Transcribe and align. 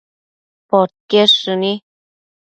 podquied 0.69 1.31
shëni 1.39 1.73